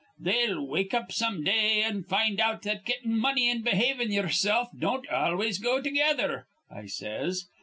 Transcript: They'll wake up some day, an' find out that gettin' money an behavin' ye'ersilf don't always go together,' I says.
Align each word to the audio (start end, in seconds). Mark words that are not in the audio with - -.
They'll 0.19 0.65
wake 0.65 0.95
up 0.95 1.11
some 1.11 1.43
day, 1.43 1.83
an' 1.83 2.01
find 2.05 2.39
out 2.39 2.63
that 2.63 2.85
gettin' 2.85 3.19
money 3.19 3.47
an 3.51 3.61
behavin' 3.61 4.09
ye'ersilf 4.11 4.69
don't 4.79 5.07
always 5.09 5.59
go 5.59 5.79
together,' 5.79 6.47
I 6.71 6.87
says. 6.87 7.45